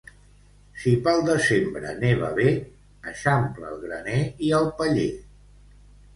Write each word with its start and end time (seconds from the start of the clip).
Si 0.83 0.93
pel 1.07 1.19
desembre 1.27 1.91
neva 2.05 2.31
bé, 2.39 2.47
eixampla 3.13 3.71
el 3.75 3.79
graner 3.85 4.19
i 4.49 4.53
el 4.63 4.69
paller. 4.83 5.09